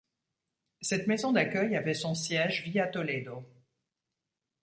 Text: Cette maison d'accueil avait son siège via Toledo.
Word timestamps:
Cette 0.81 1.05
maison 1.05 1.31
d'accueil 1.31 1.75
avait 1.75 1.93
son 1.93 2.15
siège 2.15 2.63
via 2.63 2.87
Toledo. 2.87 3.43